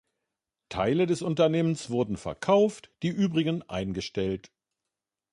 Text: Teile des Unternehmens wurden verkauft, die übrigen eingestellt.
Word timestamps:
Teile 0.69 1.05
des 1.05 1.21
Unternehmens 1.21 1.91
wurden 1.91 2.17
verkauft, 2.17 2.89
die 3.03 3.09
übrigen 3.09 3.61
eingestellt. 3.69 4.51